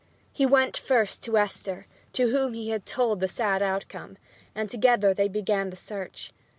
He 0.33 0.47
went 0.47 0.77
first 0.77 1.21
to 1.25 1.37
Esther, 1.37 1.85
to 2.13 2.31
whom 2.31 2.53
he 2.55 2.75
told 2.79 3.19
the 3.19 3.27
sad 3.27 3.61
outcome, 3.61 4.17
and 4.55 4.67
together 4.67 5.13
they 5.13 5.27
began 5.27 5.69
the 5.69 5.75
search. 5.75 6.31